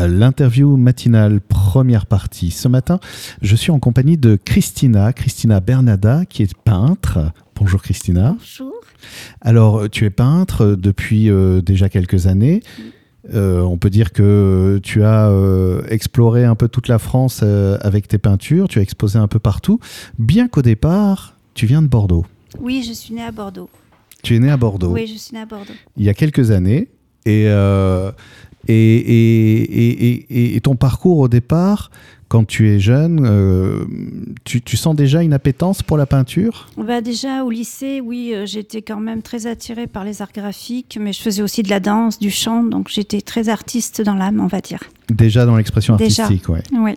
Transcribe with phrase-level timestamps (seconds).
[0.00, 2.52] L'interview matinale, première partie.
[2.52, 3.00] Ce matin,
[3.42, 7.32] je suis en compagnie de Christina, Christina Bernada, qui est peintre.
[7.56, 8.36] Bonjour Christina.
[8.38, 8.72] Bonjour.
[9.40, 12.62] Alors, tu es peintre depuis euh, déjà quelques années.
[13.34, 17.76] Euh, on peut dire que tu as euh, exploré un peu toute la France euh,
[17.80, 19.80] avec tes peintures, tu as exposé un peu partout,
[20.20, 22.24] bien qu'au départ, tu viens de Bordeaux.
[22.60, 23.68] Oui, je suis née à Bordeaux.
[24.22, 25.72] Tu es né à Bordeaux Oui, je suis née à Bordeaux.
[25.96, 26.88] il y a quelques années.
[27.26, 28.10] Et, euh,
[28.66, 31.90] et, ton parcours au départ,
[32.28, 33.84] quand tu es jeune, euh,
[34.44, 36.68] tu, tu sens déjà une appétence pour la peinture?
[36.76, 40.98] Bah déjà au lycée, oui, euh, j'étais quand même très attirée par les arts graphiques,
[41.00, 44.40] mais je faisais aussi de la danse, du chant, donc j'étais très artiste dans l'âme,
[44.40, 44.80] on va dire.
[45.08, 46.62] Déjà dans l'expression artistique, ouais.
[46.78, 46.96] Oui.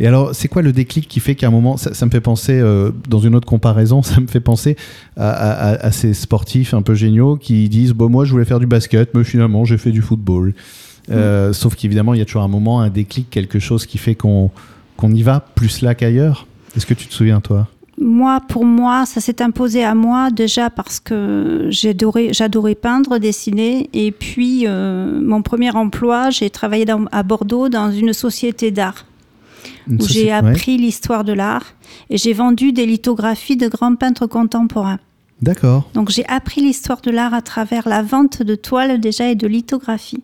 [0.00, 2.20] Et alors, c'est quoi le déclic qui fait qu'à un moment, ça, ça me fait
[2.20, 4.74] penser, euh, dans une autre comparaison, ça me fait penser
[5.16, 8.66] à- à ces sportifs un peu géniaux qui disent bon, Moi, je voulais faire du
[8.66, 10.54] basket, mais finalement, j'ai fait du football.
[11.12, 14.14] Euh, Sauf qu'évidemment, il y a toujours un moment, un déclic, quelque chose qui fait
[14.14, 14.50] qu'on
[15.02, 16.46] y va plus là qu'ailleurs.
[16.76, 17.68] Est-ce que tu te souviens, toi?
[18.00, 24.10] Moi, pour moi, ça s'est imposé à moi déjà parce que j'adorais, peindre, dessiner, et
[24.12, 29.04] puis euh, mon premier emploi, j'ai travaillé dans- à Bordeaux dans une société d'art.
[29.88, 30.30] Où j'ai ouais.
[30.32, 31.64] appris l'histoire de l'art
[32.10, 34.98] et j'ai vendu des lithographies de grands peintres contemporains.
[35.40, 39.34] D'accord, Donc j'ai appris l'histoire de l'art à travers la vente de toiles déjà et
[39.34, 40.22] de lithographies.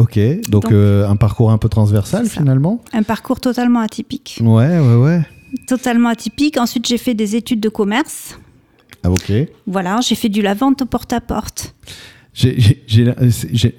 [0.00, 0.18] Ok.
[0.48, 4.38] Donc, Donc- euh, un parcours un peu transversal finalement Un parcours totalement atypique.
[4.42, 5.22] Ouais, ouais, ouais.
[5.66, 6.56] Totalement atypique.
[6.58, 8.38] Ensuite j'ai fait des études de commerce.
[9.02, 9.32] Ah, ok.
[9.66, 11.74] Voilà, j'ai fait du la vente au porte-à-porte.
[12.32, 12.64] J'ai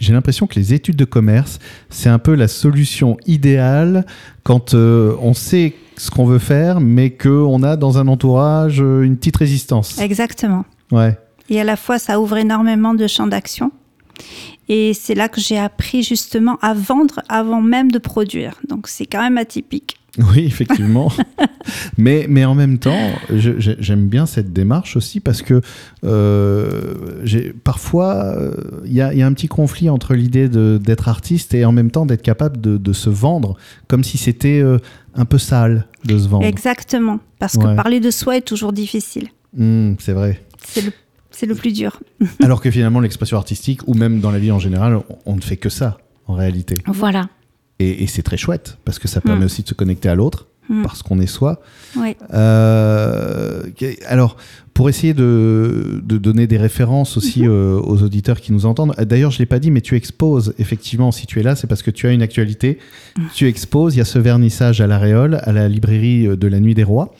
[0.09, 4.05] l'impression que les études de commerce, c'est un peu la solution idéale
[4.43, 9.03] quand euh, on sait ce qu'on veut faire, mais qu'on a dans un entourage euh,
[9.03, 9.99] une petite résistance.
[9.99, 10.65] Exactement.
[10.91, 11.17] Ouais.
[11.49, 13.71] Et à la fois ça ouvre énormément de champs d'action.
[14.73, 18.53] Et c'est là que j'ai appris justement à vendre avant même de produire.
[18.69, 19.97] Donc c'est quand même atypique.
[20.17, 21.11] Oui, effectivement.
[21.97, 25.61] mais, mais en même temps, j'aime bien cette démarche aussi parce que
[26.05, 26.93] euh,
[27.63, 28.53] parfois, euh,
[28.85, 31.71] il y, a, il y a un petit conflit entre l'idée d'être artiste et en
[31.73, 33.57] même temps d'être capable de, de se vendre
[33.87, 34.77] comme si c'était euh,
[35.15, 36.45] un peu sale de se vendre.
[36.45, 37.19] Exactement.
[37.39, 37.63] Parce Ouais.
[37.63, 39.27] que parler de soi est toujours difficile.
[39.55, 40.41] Hmm, c'est vrai.
[40.65, 40.91] C'est le,
[41.31, 41.99] c'est le plus dur.
[42.43, 45.57] Alors que finalement, l'expression artistique, ou même dans la vie en général, on, ne fait
[45.57, 45.97] que ça,
[46.27, 46.75] en réalité.
[46.87, 47.29] Voilà.
[47.79, 49.45] Et, et c'est très chouette, parce que ça permet Mm.
[49.45, 50.83] aussi de se connecter à l'autre, Mm.
[50.83, 51.59] parce qu'on est soi.
[51.97, 52.15] Oui.
[52.33, 53.63] Euh,
[54.07, 54.37] alors,
[54.73, 57.49] pour essayer de, de donner des références aussi Mhm.
[57.49, 59.95] euh, aux auditeurs qui nous entendent, euh, d'ailleurs, je ne l'ai pas dit, mais tu
[59.95, 62.77] exposes, effectivement, si tu es là, c'est parce que tu as une actualité.
[63.17, 63.21] Mm.
[63.33, 66.59] Tu exposes, il y a ce vernissage à La Réole, à la librairie de la
[66.59, 67.13] Nuit des Rois.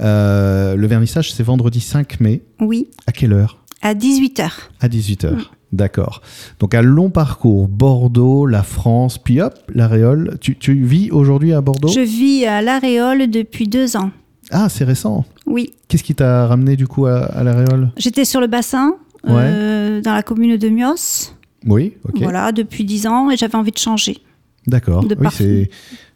[0.00, 2.42] Euh, le vernissage, c'est vendredi 5 mai.
[2.60, 2.88] Oui.
[3.06, 3.58] À quelle heure?
[3.82, 4.50] À 18h.
[4.80, 5.32] À 18h.
[5.32, 5.42] Mm.
[5.72, 6.22] D'accord.
[6.60, 10.38] Donc un long parcours, Bordeaux, la France, puis hop, la Réole.
[10.40, 11.88] Tu, tu vis aujourd'hui à Bordeaux?
[11.88, 14.10] Je vis à l'Aréole depuis deux ans.
[14.50, 15.26] Ah, c'est récent.
[15.46, 15.72] Oui.
[15.88, 18.96] Qu'est-ce qui t'a ramené du coup à, à la Réole J'étais sur le bassin,
[19.28, 21.34] euh, dans la commune de Mios.
[21.66, 22.22] Oui, ok.
[22.22, 24.18] Voilà, depuis dix ans et j'avais envie de changer.
[24.66, 25.04] D'accord.
[25.04, 25.68] De Oui,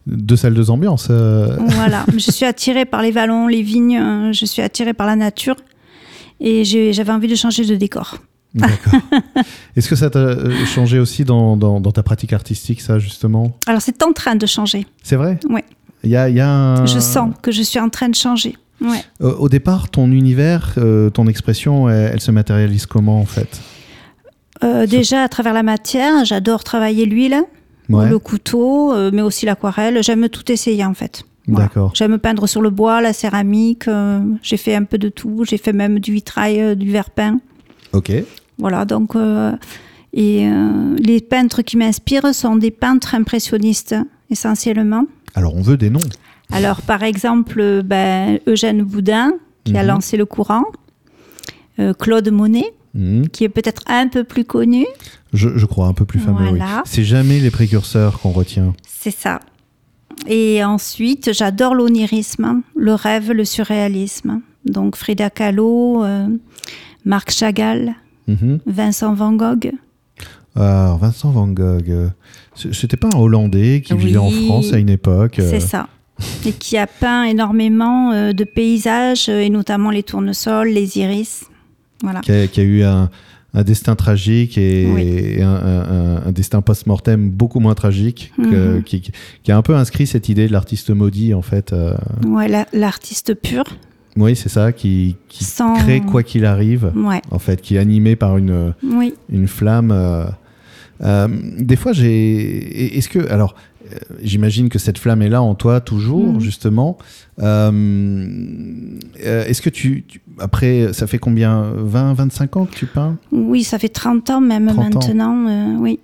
[0.06, 1.08] deux salles, deux ambiances.
[1.10, 1.56] euh.
[1.60, 2.04] voilà.
[2.16, 5.56] je suis attirée par les vallons, les vignes, euh, je suis attirée par la nature
[6.40, 8.16] et j'avais envie de changer de décor.
[8.54, 9.00] D'accord.
[9.76, 13.56] Est-ce que ça t'a euh, changé aussi dans, dans- dans ta pratique artistique, ça, justement?
[13.66, 14.86] Alors c'est en train de changer.
[15.02, 15.38] C'est vrai?
[16.04, 16.84] Il y a, il y a un...
[16.86, 18.56] Je sens que je suis en train de changer.
[18.80, 19.02] Ouais.
[19.22, 23.60] Euh, au départ, ton univers, euh, ton expression, elle, elle se matérialise comment, en fait?
[24.64, 27.42] Euh, déjà à travers la matière, j'adore travailler l'huile,
[27.88, 28.09] Ouais.
[28.09, 30.03] le couteau, euh, mais aussi l'aquarelle.
[30.03, 31.25] J'aime tout essayer en fait.
[31.48, 31.66] Voilà.
[31.66, 31.91] D'accord.
[31.94, 33.88] J'aime peindre sur le bois, la céramique.
[33.88, 35.44] euh, j'ai fait un peu de tout.
[35.44, 37.38] J'ai fait même du vitrail, euh, du verre peint.
[37.93, 38.12] Ok.
[38.59, 39.15] Voilà, donc.
[40.15, 40.47] et
[40.98, 43.97] les peintres qui m'inspirent sont des peintres impressionnistes,
[44.31, 45.06] essentiellement.
[45.34, 46.00] Alors, on veut des noms.
[46.53, 49.32] Alors, par exemple, ben, Eugène Boudin,
[49.64, 49.88] qui a Mhm.
[49.88, 50.64] lancé le courant.
[51.78, 53.28] Euh, Claude Monet, Mhm.
[53.28, 54.86] qui est peut-être un peu plus connu.
[55.32, 56.58] Je, je crois un peu plus fameux, oui.
[56.58, 56.82] Voilà.
[56.84, 58.75] C'est jamais les précurseurs qu'on retient.
[58.86, 59.40] C'est ça.
[60.28, 64.40] Et ensuite, j'adore l'onirisme, le rêve, le surréalisme.
[64.66, 66.28] Donc Frida Kahlo, euh,
[67.05, 67.94] Marc Chagall,
[68.28, 68.61] Mhm.
[68.66, 69.72] Vincent Van Gogh.
[70.55, 72.08] Alors, Vincent Van Gogh, euh,
[72.55, 74.05] c'était pas un Hollandais qui Oui.
[74.06, 75.88] vivait en France à une époque euh, C'est ça.
[76.46, 81.46] Et qui a peint énormément de paysages, et notamment les tournesols, les iris.
[82.02, 82.20] Voilà.
[82.20, 83.10] qui, a, qui a eu un,
[83.54, 85.02] un destin tragique et, Oui.
[85.02, 88.82] et un, un- un- un destin post-mortem beaucoup moins tragique, que- Mhm.
[88.82, 89.12] qui,
[89.43, 91.72] qui a un peu inscrit cette idée de l'artiste maudit, en fait.
[91.72, 91.94] euh,
[92.26, 93.64] Ouais, la- l'artiste pur.
[94.16, 97.20] oui, c'est ça, qui, qui Sans- crée quoi qu'il arrive, Ouais.
[97.31, 99.14] en fait, qui est animé par une, Oui.
[99.31, 99.90] une flamme.
[99.93, 100.25] euh,
[101.04, 101.28] euh,
[101.58, 102.96] des fois, j'ai.
[102.96, 103.28] Est-ce que.
[103.31, 103.54] Alors,
[104.22, 106.40] j'imagine que cette flamme est là en toi toujours, Mm.
[106.40, 106.98] justement.
[107.40, 107.70] Euh,
[109.24, 113.16] euh, Est-ce que tu, tu- après, ça fait combien 20, 25 ans que tu peins
[113.32, 115.00] Oui, ça fait 30 ans même 30 ans.
[115.00, 115.46] maintenant.
[115.48, 116.00] euh, oui,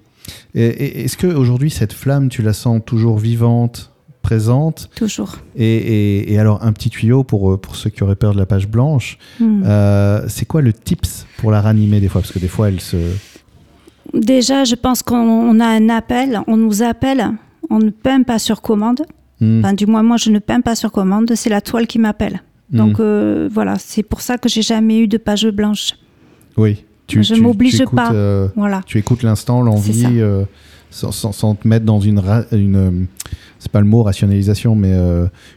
[0.55, 3.93] Est-ce que aujourd'hui cette flamme, tu la sens toujours vivante,
[4.23, 4.90] présente?
[4.94, 5.37] Toujours.
[5.56, 8.38] et, et- et alors, un petit tuyau pour, euh, pour ceux qui auraient peur de
[8.38, 9.17] la page blanche.
[9.40, 9.62] Hmm.
[9.64, 12.20] Euh, c'est quoi le tips pour la ranimer des fois?
[12.20, 12.96] Parce que des fois, elle se.
[14.14, 17.31] Déjà, je pense qu'on on a un appel, on nous appelle,
[17.70, 19.03] on ne peint pas sur commande.
[19.41, 21.99] Hmm, Enfin, du moins, moi, je ne peins pas sur commande, c'est la toile qui
[21.99, 22.43] m'appelle.
[22.73, 22.76] hmm.
[22.76, 25.93] Donc euh, voilà, c'est pour ça que j'ai jamais eu de page blanche.
[26.56, 26.85] oui.
[27.06, 28.12] Tu, je m'oblige pas.
[28.12, 28.82] euh, Voilà.
[28.85, 30.44] tu écoutes l'instant, l'envie, euh,
[30.91, 32.20] sans, sans- sans te mettre dans une.
[32.53, 33.06] une
[33.59, 34.94] c'est pas le mot rationalisation, mais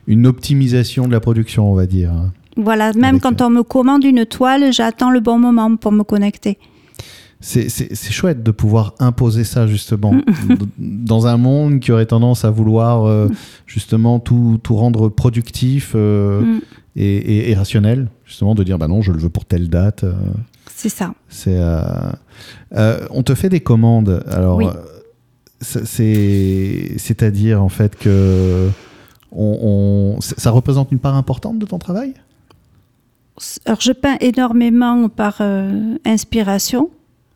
[0.07, 2.09] une optimisation de la production, on va dire.
[2.13, 2.31] hein.
[2.55, 6.03] Voilà, même Avec, quand on me commande une toile, j'attends le bon moment pour me
[6.03, 6.57] connecter.
[7.41, 10.21] C'est- chouette de pouvoir imposer ça, justement, Mm.
[10.77, 13.27] Dans un monde qui aurait tendance à vouloir, euh,
[13.65, 16.59] justement, tout, tout rendre productif euh, Mm.
[16.97, 18.07] et, et- et rationnel.
[18.25, 20.03] Justement, de dire, bah non, je le veux pour telle date.
[20.03, 20.13] euh,
[20.75, 21.13] C'est ça.
[21.29, 21.59] C'est,
[23.11, 24.23] on te fait des commandes.
[24.27, 24.65] Alors, Oui.
[25.59, 28.69] c'est- c'est, c'est-à-dire en fait que
[29.31, 32.13] on, on- ça représente une part importante de ton travail?
[33.65, 35.41] Alors, je peins énormément par
[36.05, 36.89] inspiration,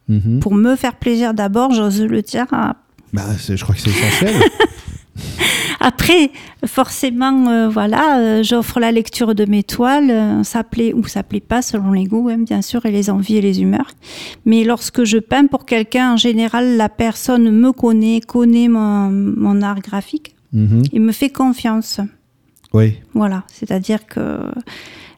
[0.07, 0.39] Mhm.
[0.39, 2.45] pour me faire plaisir d'abord, j'ose le dire.
[2.51, 2.75] Ah,
[3.13, 4.35] Bah, je crois que c'est essentiel.
[5.79, 6.31] Après,
[6.65, 11.21] forcément, euh, voilà, euh, j'offre la lecture de mes toiles, euh, ça plaît ou ça
[11.23, 13.91] plaît pas selon les goûts, hein, bien sûr, et les envies et les humeurs.
[14.45, 19.61] Mais lorsque je peins pour quelqu'un, en général, la personne me connaît, connaît mon, mon
[19.61, 20.83] art graphique Mhm.
[20.93, 21.99] et me fait confiance.
[22.73, 22.95] Oui.
[23.13, 24.39] Voilà, c'est-à-dire que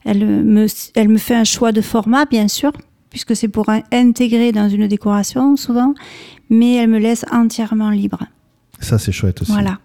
[0.03, 2.71] elle me, elle me fait un choix de format, bien sûr,
[3.09, 5.93] puisque c'est pour in- intégrer dans une décoration souvent,
[6.49, 8.19] mais elle me laisse entièrement libre.
[8.79, 9.51] Ça, c'est chouette aussi.
[9.51, 9.79] Voilà,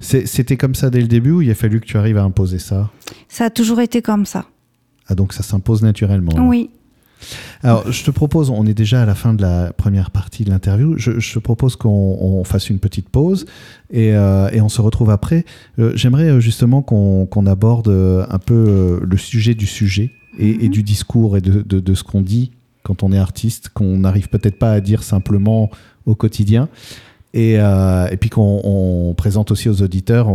[0.00, 2.58] C'était comme ça dès le début ou il a fallu que tu arrives à imposer
[2.58, 2.90] ça?
[3.28, 4.46] Ça a toujours été comme ça.
[5.08, 6.32] Ah, donc ça s'impose naturellement.
[6.48, 6.70] Oui.
[7.62, 10.50] Alors, je te propose, on est déjà à la fin de la première partie de
[10.50, 11.88] l'interview, je, je te propose qu'on
[12.20, 13.46] on fasse une petite pause
[13.90, 15.46] et, euh, et on se retrouve après.
[15.78, 20.82] Euh, J'aimerais euh, justement qu'on aborde un peu le sujet du sujet et, et du
[20.82, 22.50] discours et de, de- de ce qu'on dit
[22.82, 25.70] quand on est artiste, qu'on n'arrive peut-être pas à dire simplement
[26.06, 26.68] au quotidien.
[27.32, 30.28] Et, euh, et puis qu'on on présente aussi aux auditeurs.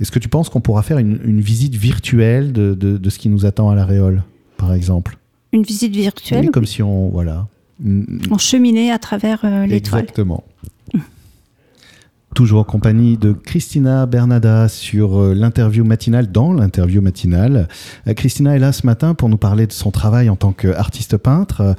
[0.00, 3.18] Est-ce que tu penses qu'on pourra faire une, une visite virtuelle de, de- de ce
[3.18, 4.22] qui nous attend à la Réole,
[4.56, 5.18] par exemple?
[5.52, 7.08] Une visite virtuelle, oui, comme si on.
[7.08, 7.48] Voilà.
[8.30, 10.02] On cheminait à travers euh, l'étoile.
[10.02, 10.44] Exactement.
[12.38, 17.66] Toujours en compagnie de Christina Bernada sur euh, l'interview matinale, dans l'interview matinale.
[18.06, 21.16] Euh, Christina est là ce matin pour nous parler de son travail en tant qu'artiste
[21.16, 21.74] peintre euh,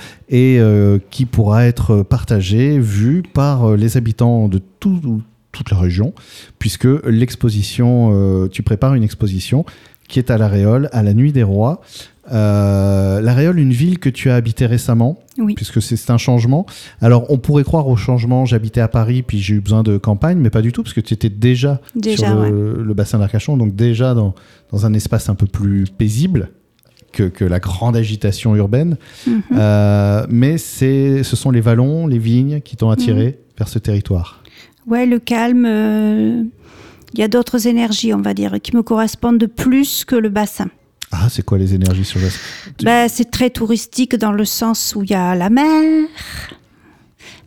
[0.97, 5.21] et qui pourra être partagé, vu par les habitants de tout-
[5.53, 6.13] toute la région,
[6.59, 9.65] puisque l'exposition, tu prépares une exposition
[10.09, 11.79] qui est à La Réole, à la Nuit des Rois.
[12.31, 15.55] Euh, la Réole, une ville que tu as habité récemment, Oui.
[15.55, 16.65] puisque c'est un changement.
[17.01, 20.37] Alors, on pourrait croire au changement, j'habitais à Paris, puis j'ai eu besoin de campagne,
[20.37, 23.57] mais pas du tout, parce que tu étais déjà, Déjà, sur le, le bassin d'Arcachon,
[23.57, 24.35] donc déjà dans,
[24.71, 26.49] dans un espace un peu plus paisible
[27.13, 28.97] que, que la grande agitation urbaine.
[29.25, 29.41] Mhm.
[29.57, 34.43] Euh, mais c'est- ce sont les vallons, les vignes qui t'ont attiré vers ce territoire.
[34.85, 35.65] Ouais, le calme.
[35.67, 36.43] euh,
[37.13, 40.67] Il y a d'autres énergies, on va dire, qui me correspondent plus que le bassin.
[41.11, 42.27] Ah, c'est quoi les énergies sur le
[42.77, 46.07] Tu- Ben, c'est très touristique dans le sens où il y a la mer,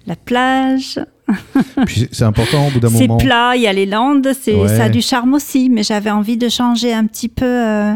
[0.06, 0.98] la plage,
[1.86, 3.16] Puis c'est- c'est important au bout d'un c'est moment.
[3.18, 4.66] plat, il y a les landes, c'est Ouais.
[4.68, 5.70] ça a du charme aussi.
[5.70, 7.94] Mais j'avais envie de changer un petit peu euh,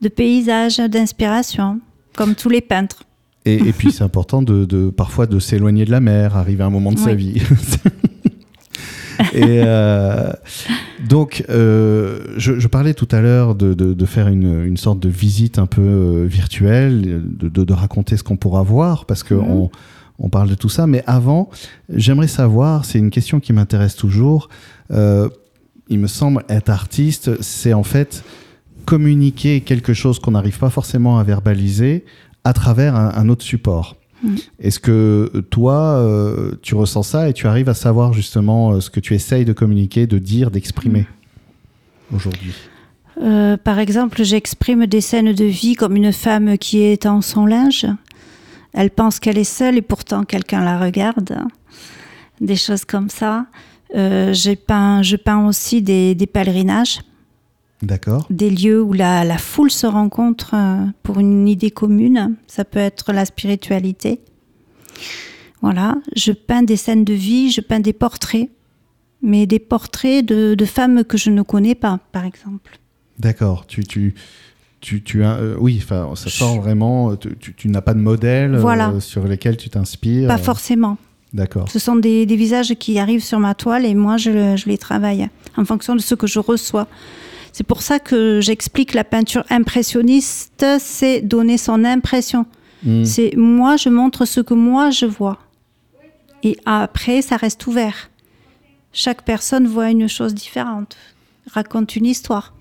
[0.00, 1.80] de paysage, d'inspiration,
[2.16, 3.02] comme tous les peintres.
[3.44, 6.66] Et, et puis c'est important de, de- parfois de s'éloigner de la mer, arriver à
[6.66, 7.42] un moment de sa vie.
[9.34, 10.30] et euh,
[11.08, 14.98] donc, euh, je, je parlais tout à l'heure de, de- de faire une, une sorte
[15.00, 19.22] de visite un peu euh, virtuelle, de, de- de raconter ce qu'on pourra voir, parce
[19.22, 19.50] que Mhm.
[19.50, 19.70] on,
[20.18, 20.86] on parle de tout ça.
[20.86, 21.50] Mais avant,
[21.94, 24.48] j'aimerais savoir, c'est une question qui m'intéresse toujours.
[24.90, 25.28] euh,
[25.90, 28.22] il me semble être artiste, c'est en fait
[28.84, 32.04] communiquer quelque chose qu'on n'arrive pas forcément à verbaliser
[32.44, 33.96] à travers un, un autre support.
[34.22, 34.36] Mhm.
[34.60, 38.80] Est-ce que euh, toi, euh, tu ressens ça et tu arrives à savoir justement euh,
[38.80, 41.06] ce que tu essayes de communiquer, de dire, d'exprimer
[42.14, 42.52] aujourd'hui?
[43.22, 47.46] Euh, par exemple, j'exprime des scènes de vie comme une femme qui est en son
[47.46, 47.86] linge.
[48.72, 51.36] Elle pense qu'elle est seule et pourtant quelqu'un la regarde.
[52.40, 53.46] Des choses comme ça.
[53.92, 57.00] J'ai peint, je peins aussi des, des pèlerinages,
[57.82, 62.34] D'accord des lieux où la, la foule se rencontre euh, pour une idée commune.
[62.48, 64.20] Ça peut être la spiritualité.
[65.62, 65.96] Voilà.
[66.16, 68.48] Je peins des scènes de vie, je peins des portraits.
[69.22, 72.78] mais des portraits de, de femmes que je ne connais pas, par exemple.
[73.18, 73.66] D'accord.
[73.66, 74.14] Tu, tu,
[74.80, 77.16] tu, tu as, euh, oui, ça sort vraiment.
[77.16, 80.28] Tu, tu- tu n'as pas de modèle euh, sur lesquels tu t'inspires.
[80.28, 80.98] Pas euh, forcément.
[81.34, 81.68] D'accord.
[81.70, 85.28] Ce sont des, des visages qui arrivent sur ma toile et moi, je les travaille
[85.56, 86.86] en fonction de ce que je reçois.
[87.58, 92.46] C'est pour ça que j'explique la peinture impressionniste, c'est donner son impression.
[92.84, 93.02] Hmm.
[93.04, 95.38] C'est moi, je montre ce que moi je vois.
[96.44, 98.10] Et après, ça reste ouvert.
[98.92, 100.96] Chaque personne voit une chose différente,
[101.52, 102.54] raconte une histoire.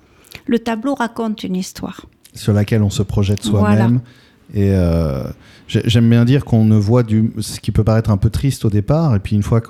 [0.48, 2.08] Le tableau raconte une histoire.
[2.34, 3.76] Sur laquelle on se projette Voilà.
[3.76, 4.00] soi-même.
[4.56, 5.26] Et euh,
[5.68, 8.66] j'ai- j'aime bien dire qu'on ne voit du, ce qui peut paraître un peu triste
[8.66, 9.62] au départ, et puis une fois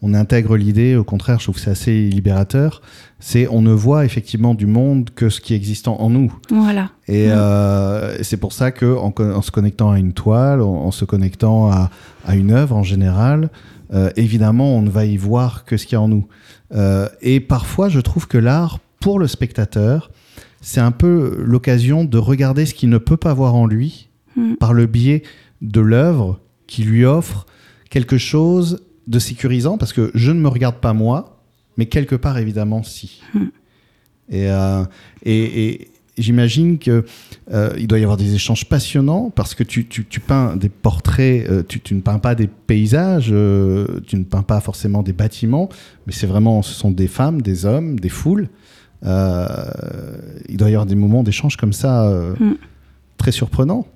[0.00, 2.82] qu'on intègre l'idée, au contraire, je trouve que c'est assez libérateur.
[3.18, 6.32] C'est on ne voit effectivement du monde que ce qui est existant en nous.
[6.50, 6.90] Voilà.
[7.08, 11.04] Et euh, c'est pour ça que en, se connectant à une toile, en, en se
[11.04, 11.90] connectant à,
[12.26, 13.50] à une œuvre en général,
[13.94, 16.26] euh, évidemment, on ne va y voir que ce qu'il y a en nous.
[16.74, 20.10] Euh, et parfois, je trouve que l'art, pour le spectateur,
[20.60, 24.54] c'est un peu l'occasion de regarder ce qu'il ne peut pas voir en lui Mm.
[24.56, 25.22] par le biais
[25.62, 27.46] de l'œuvre qui lui offre
[27.90, 31.38] quelque chose de sécurisant, parce que je ne me regarde pas moi,
[31.76, 33.22] mais quelque part, évidemment, si.
[34.28, 34.82] Et, euh,
[35.24, 37.04] et, et j'imagine que
[37.52, 40.68] euh, il doit y avoir des échanges passionnants parce que tu, tu, tu peins des
[40.70, 45.12] portraits, euh, tu, tu ne peins pas des paysages, tu ne peins pas forcément des
[45.12, 45.68] bâtiments,
[46.06, 48.48] mais c'est vraiment, ce sont des femmes, des hommes, des foules.
[49.04, 52.54] Il doit y avoir des moments d'échange comme ça euh, Mm.
[53.18, 53.86] très surprenants.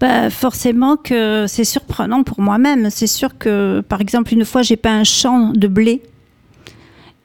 [0.00, 2.90] Bah, forcément que c'est surprenant pour moi-même.
[2.90, 6.02] C'est sûr que, par exemple, une fois, j'ai peint un champ de blé.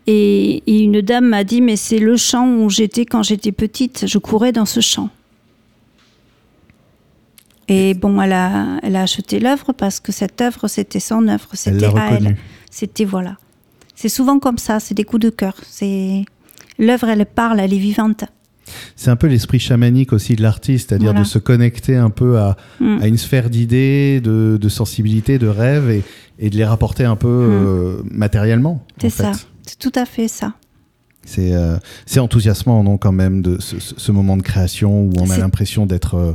[0.08, 4.06] Et, et une dame m'a dit, mais c'est le champ où j'étais quand j'étais petite.
[4.08, 5.10] Je courais dans ce champ.
[7.70, 11.48] Et bon, elle a, elle a acheté l'œuvre parce que cette œuvre, c'était son œuvre.
[11.52, 12.38] Elle C'était à elle.
[12.70, 13.38] C'était, voilà.
[13.96, 15.56] C'est souvent comme ça, c'est des coups de cœur.
[15.66, 16.26] C'est
[16.80, 18.26] L'œuvre, elle parle, elle est vivante.
[18.96, 21.22] C'est un peu l'esprit chamanique aussi de l'artiste, c'est-à-dire Voilà.
[21.22, 23.00] de se connecter un peu à, Mm.
[23.02, 26.04] à une sphère d'idées, de, de sensibilité, de rêves et,
[26.40, 28.76] et de les rapporter un peu euh, matériellement.
[28.76, 29.00] Mm.
[29.02, 29.32] C'est ça.
[29.66, 30.54] C'est tout à fait ça.
[31.26, 35.38] C'est euh, c'est enthousiasmant, non, quand même, de ce, moment de création où on a
[35.38, 36.34] l'impression d'être euh,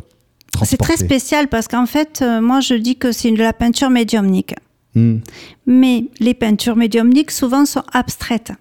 [0.65, 3.91] C'est très spécial parce qu'en fait, euh, moi, je dis que c'est de la peinture
[3.91, 4.55] médiumnique.
[4.95, 5.19] Hmm,
[5.67, 8.53] Mais les peintures médiumniques, souvent, sont abstraites.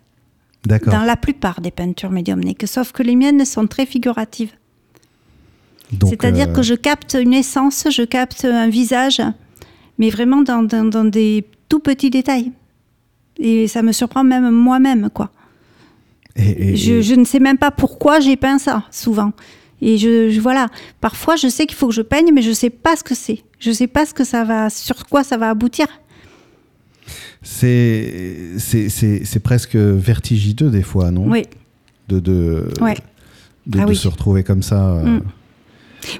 [0.92, 2.68] Dans la plupart des peintures médiumniques.
[2.68, 4.52] Sauf que les miennes sont très figuratives.
[6.10, 9.22] C'est-à-dire euh, que je capte une essence, je capte un visage,
[9.98, 12.52] mais vraiment dans, dans- dans des tout petits détails.
[13.40, 15.32] Et ça me surprend même moi-même, quoi.
[16.36, 19.32] et- et- Je, et- je ne sais même pas pourquoi j'ai peint ça, souvent.
[19.82, 20.68] Et je, je- voilà,
[21.02, 23.16] parfois je sais qu'il faut que je peigne, mais je ne sais pas ce que
[23.16, 23.44] c'est.
[23.60, 25.88] Je ne sais pas ce que ça va, sur quoi ça va aboutir.
[27.42, 31.28] C'est c'est- c'est- c'est presque vertigineux des fois, non?
[31.30, 31.44] Oui,
[32.10, 32.96] De, de, Ouais.
[33.66, 33.96] de, Ah de oui.
[33.96, 34.92] se retrouver comme ça.
[34.96, 35.22] euh, Mm.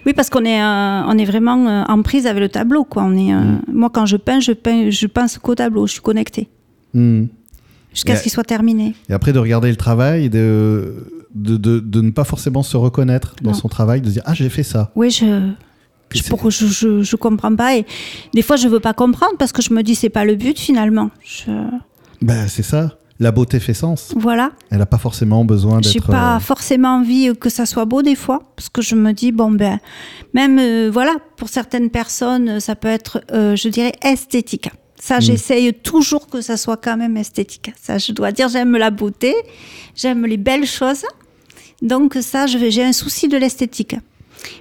[0.06, 3.04] oui, parce qu'on est, euh, on est vraiment euh, en prise avec le tableau, quoi.
[3.04, 3.62] On est, euh, Mm.
[3.72, 5.88] Moi, quand je peins, je peins, je pense qu'au tableau.
[5.88, 6.50] Je suis connectée
[6.94, 7.26] hmm.
[7.94, 8.96] jusqu'à ce qu'il soit terminé.
[9.10, 11.06] Et après, de regarder le travail, de,
[11.36, 13.58] de, de, de ne pas forcément se reconnaître dans Non.
[13.58, 14.92] son travail, de dire Ah, j'ai fait ça.
[14.96, 15.52] Oui, je.
[16.14, 17.86] Je, pour- je, je, je comprends pas et
[18.34, 20.58] des fois je veux pas comprendre parce que je me dis c'est pas le but
[20.58, 21.10] finalement.
[21.24, 21.52] Je-
[22.22, 22.98] Ben, c'est ça.
[23.20, 24.14] La beauté fait sens.
[24.16, 24.52] voilà.
[24.70, 26.06] Elle n'a pas forcément besoin J'ai d'être.
[26.08, 29.32] pas euh, forcément envie que ça soit beau des fois, parce que je me dis
[29.32, 29.80] bon ben,
[30.36, 34.70] même euh, voilà, pour certaines personnes, ça peut être, euh, je dirais, esthétique.
[35.00, 37.72] Ça, j'essaye toujours que ça soit quand même esthétique.
[37.82, 39.34] Ça, je dois dire, j'aime la beauté,
[39.96, 41.04] j'aime les belles choses,
[41.82, 43.96] donc ça, j'ai un souci de l'esthétique.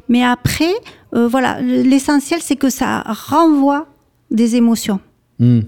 [0.09, 0.73] Mais après,
[1.15, 3.87] euh, voilà, l'essentiel, c'est que ça renvoie
[4.31, 5.01] des émotions
[5.39, 5.61] hmm.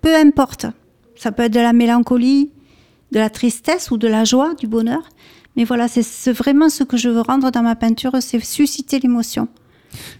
[0.00, 0.66] peu importe.
[1.16, 2.50] Ça peut être de la mélancolie,
[3.12, 5.02] de la tristesse ou de la joie, du bonheur.
[5.56, 9.48] Mais voilà, c'est vraiment ce que je veux rendre dans ma peinture, c'est susciter l'émotion.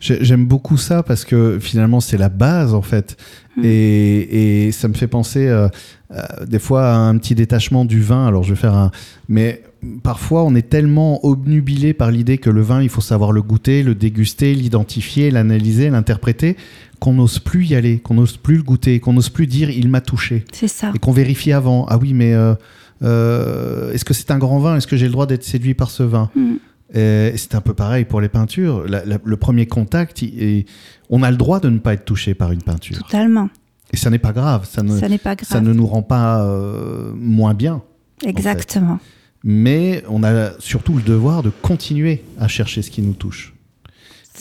[0.00, 3.16] J'ai- J'aime beaucoup ça parce que finalement c'est la base en fait.
[3.56, 3.62] Mm.
[3.64, 5.68] Et, et ça me fait penser euh,
[6.10, 8.26] euh, des fois à un petit détachement du vin.
[8.26, 8.90] Alors je vais faire un.
[9.28, 9.62] Mais
[10.02, 13.82] parfois on est tellement obnubilé par l'idée que le vin il faut savoir le goûter,
[13.82, 16.56] le déguster, l'identifier, l'analyser, l'interpréter,
[16.99, 19.88] qu'on n'ose plus y aller, qu'on n'ose plus le goûter, qu'on n'ose plus dire il
[19.88, 20.44] m'a touché.
[20.52, 20.92] C'est ça.
[20.94, 21.87] Et qu'on vérifie avant.
[21.88, 22.54] Ah oui, mais euh,
[23.02, 24.76] euh, est-ce que c'est un grand vin?
[24.76, 26.30] Est-ce que j'ai le droit d'être séduit par ce vin?
[26.37, 26.54] Mm.
[26.92, 28.84] c'est un peu pareil pour les peintures.
[28.87, 30.66] La- la- le premier contact, il- et
[31.08, 32.99] on a le droit de ne pas être touché par une peinture.
[32.99, 33.49] Totalement.
[33.92, 34.68] Et ça n'est pas grave.
[34.70, 35.49] Ça ne, Ça pas grave.
[35.49, 37.82] ça ne nous rend pas euh, moins bien.
[38.26, 38.99] Exactement.
[39.42, 43.54] Mais on a surtout le devoir de continuer à chercher ce qui nous touche.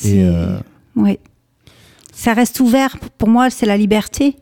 [0.04, 0.58] Et euh,
[0.96, 1.20] Oui.
[2.14, 2.98] Ça reste ouvert.
[3.18, 4.36] Pour moi, c'est la liberté.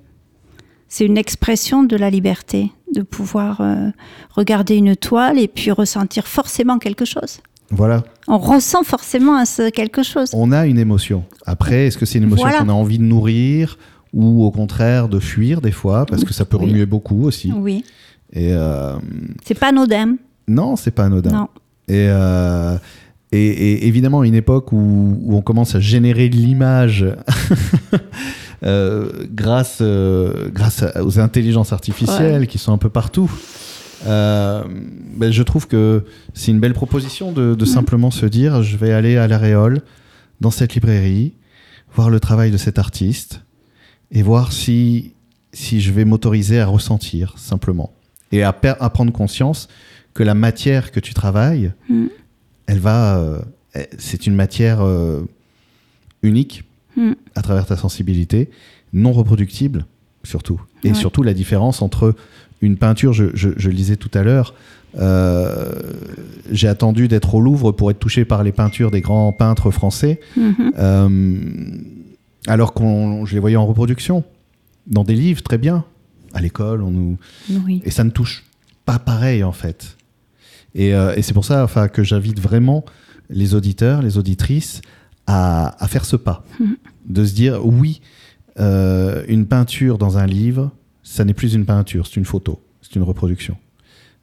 [0.88, 3.90] C'est une expression de la liberté, de pouvoir euh,
[4.32, 7.42] regarder une toile et puis ressentir forcément quelque chose.
[7.70, 8.04] Voilà.
[8.28, 10.30] On ressent forcément quelque chose.
[10.34, 11.26] On a une émotion.
[11.46, 13.78] Après, est-ce que c'est une émotion qu'on a envie de nourrir
[14.14, 16.06] ou au contraire de fuir des fois?
[16.06, 17.52] Parce que ça peut remuer beaucoup aussi.
[17.54, 17.84] Oui.
[18.32, 18.96] Et euh,
[19.46, 20.16] c'est pas anodin.
[20.48, 21.32] Non, c'est pas anodin.
[21.32, 21.48] Non.
[21.88, 22.78] Et, euh,
[23.32, 27.06] et, évidemment, une époque où, où, on commence à générer l'image
[28.64, 33.32] euh, grâce, grâce aux intelligences artificielles qui sont un peu partout.
[34.06, 38.94] Ben, je trouve que c'est une belle proposition de, de simplement se dire je vais
[38.94, 39.82] aller à l'Aréole,
[40.40, 41.34] dans cette librairie,
[41.94, 43.42] voir le travail de cet artiste,
[44.12, 45.14] et voir si,
[45.52, 47.92] si je vais m'autoriser à ressentir simplement
[48.32, 49.68] et à, à, prendre conscience
[50.18, 52.08] que la matière que tu travailles, mm.
[52.66, 53.40] elle va, euh,
[54.00, 55.22] c'est une matière euh,
[56.24, 56.64] unique
[56.96, 57.12] mm.
[57.36, 58.50] à travers ta sensibilité,
[58.94, 59.86] non reproductible
[60.24, 62.16] surtout, et surtout la différence entre
[62.62, 64.56] une peinture, je, je, le disais tout à l'heure,
[64.98, 65.72] euh,
[66.52, 70.20] j'ai attendu d'être au Louvre pour être touché par les peintures des grands peintres français.
[70.36, 71.84] Mm-hmm
[72.50, 74.24] alors qu'on je les voyais en reproduction
[74.86, 75.84] dans des livres très bien
[76.34, 77.18] à l'école on nous
[77.84, 78.46] et ça ne touche
[78.86, 79.97] pas pareil en fait
[80.76, 82.86] et, euh, c'est pour ça enfin que j'invite vraiment
[83.30, 84.82] les auditeurs les auditrices
[85.26, 86.46] à, faire ce pas.
[87.06, 88.02] De se dire oui
[88.60, 90.72] euh, une peinture dans un livre
[91.04, 93.58] ça n'est plus une peinture c'est une photo c'est une reproduction.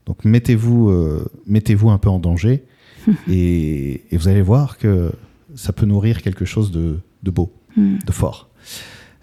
[0.06, 2.64] Donc mettez-vous euh, mettez-vous un peu en danger
[3.30, 5.12] et, vous allez voir que
[5.54, 8.48] ça peut nourrir quelque chose de beau de fort.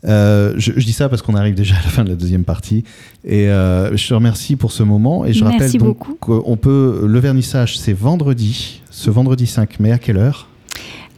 [0.05, 2.84] Euh, je, dis ça parce qu'on arrive déjà à la fin de la deuxième partie.
[3.24, 5.25] Et euh, je te remercie pour ce moment.
[5.25, 7.05] Et je rappelle donc qu'on peut.
[7.05, 10.48] Le vernissage, c'est vendredi, ce vendredi 5 mai, à quelle heure?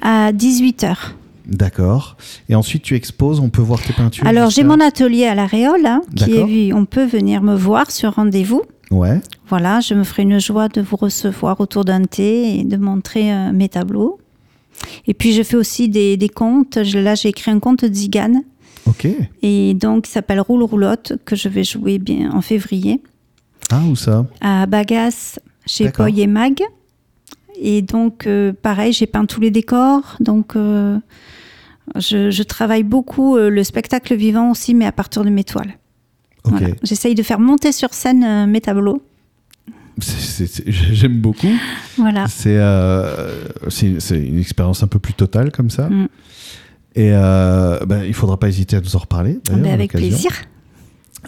[0.02, 0.96] À 18h.
[1.46, 2.16] D'accord.
[2.50, 5.46] Et ensuite, tu exposes, on peut voir tes peintures Alors, j'ai mon atelier à la
[5.46, 8.62] Réole, hein, qui est, on peut venir me voir sur rendez-vous.
[8.92, 9.20] Ouais.
[9.50, 13.34] Voilà, je me ferai une joie de vous recevoir autour d'un thé et de montrer
[13.34, 14.20] euh, mes tableaux.
[15.06, 16.78] Et puis, je fais aussi des, des contes.
[16.78, 18.44] Là, j'ai écrit un conte de Zigane.
[18.86, 19.08] Ok.
[19.42, 23.02] Et donc, il s'appelle Roule Roulotte, que je vais jouer bien en février.
[23.72, 24.26] Ah, où ça?
[24.42, 26.62] À Bagas, chez Poy et Mag.
[27.60, 30.18] Et donc, euh, pareil, j'ai peint tous les décors.
[30.20, 30.98] Donc, euh,
[31.96, 35.78] je, travaille beaucoup euh, le spectacle vivant aussi, mais à partir de mes toiles.
[36.46, 36.76] Okay.
[36.84, 39.02] J'essaye de faire monter sur scène mes tableaux.
[40.68, 41.54] J'aime beaucoup.
[41.98, 42.26] Voilà.
[42.28, 42.58] C'est
[44.12, 45.90] une expérience un peu plus totale comme ça.
[45.90, 46.10] Mm.
[46.96, 49.40] Et euh, ben, il ne faudra pas hésiter à nous en reparler.
[49.52, 50.32] avec plaisir.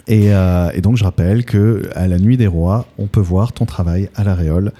[0.06, 3.52] Et, euh, et, donc je rappelle que à la Nuit des Rois, on peut voir
[3.52, 4.72] ton travail à la Réole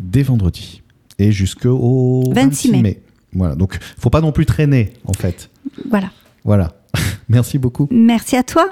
[0.00, 0.82] dès vendredi
[1.18, 2.82] et jusqu'au 26 mai.
[2.82, 3.02] mai.
[3.34, 5.50] Voilà, donc faut pas non plus traîner en fait.
[5.90, 6.10] Voilà.
[6.44, 6.72] Voilà.
[7.28, 7.86] Merci beaucoup.
[7.90, 8.68] Merci à toi.